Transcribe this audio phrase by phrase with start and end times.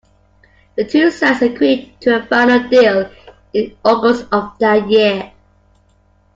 [0.77, 3.11] The two sides agreed to a final deal
[3.53, 5.31] in August of that year.